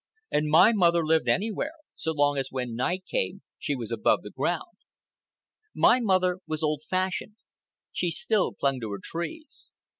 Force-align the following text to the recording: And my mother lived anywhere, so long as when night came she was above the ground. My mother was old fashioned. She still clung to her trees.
And 0.31 0.49
my 0.49 0.73
mother 0.73 1.05
lived 1.05 1.27
anywhere, 1.27 1.73
so 1.93 2.11
long 2.11 2.35
as 2.39 2.47
when 2.49 2.73
night 2.73 3.03
came 3.05 3.43
she 3.59 3.75
was 3.75 3.91
above 3.91 4.23
the 4.23 4.31
ground. 4.31 4.77
My 5.75 5.99
mother 5.99 6.39
was 6.47 6.63
old 6.63 6.81
fashioned. 6.89 7.35
She 7.91 8.09
still 8.09 8.51
clung 8.51 8.79
to 8.79 8.89
her 8.93 8.99
trees. 8.99 9.73